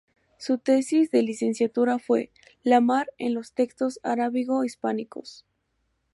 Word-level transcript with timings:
Su 0.39 0.57
tesis 0.57 1.11
de 1.11 1.21
licenciatura 1.21 1.99
fue 1.99 2.31
"La 2.63 2.81
mar 2.81 3.11
en 3.19 3.35
los 3.35 3.53
textos 3.53 3.99
arábigo-hispánicos. 4.01 5.45